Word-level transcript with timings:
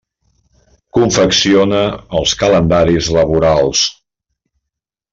Confecciona 0.97 1.83
els 2.21 2.35
calendaris 2.41 3.13
laborals. 3.21 3.87